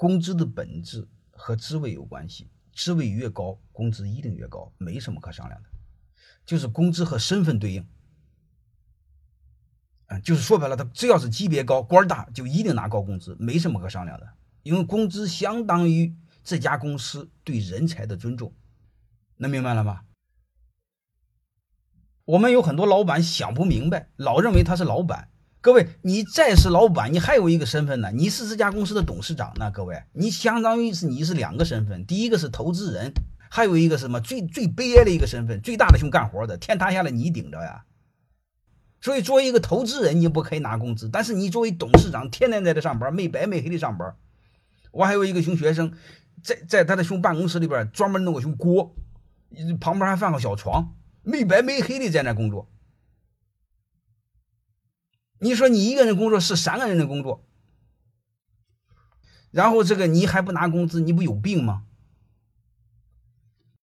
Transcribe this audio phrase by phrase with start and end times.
[0.00, 5.68] 工资的本质和职位有关系，职位越高，工资一定越高，没什么可商量的，
[6.46, 7.86] 就是工资和身份对应。
[10.06, 14.26] 嗯，就是说白了，他只要是级别高、官大，就一定拿高工资，没什么可商量的，
[14.62, 18.54] 因为工资相当于这家公司对人才的尊重，
[19.36, 20.06] 能明白了吗？
[22.24, 25.29] 我们有很多老板想不明白，老认为他是老板。
[25.62, 29.70] 各位，你再是老板，你还有一个身份呢，你是这家公司的董事长呢。
[29.70, 33.12] 各位，你相当于是你是两个身份，第一个是投资人，
[33.50, 37.84] 还有一个什么最最悲哀的一个身份，最大的熊干活的，天塌下来你顶着呀。
[39.02, 44.16] 所以作为一个投资人，你不可以拿工资，但是你作为董事长，天天在这上班，没白没黑的上班。
[44.92, 45.92] 我还有一个熊学生，
[46.42, 48.94] 在在他的熊办公室里边专门弄个熊锅，
[49.78, 50.94] 旁边还放个小床。
[51.22, 52.66] 没白没黑的在那工作，
[55.40, 57.44] 你说你一个人工作是三个人的工作，
[59.50, 61.82] 然后这个你还不拿工资，你不有病吗？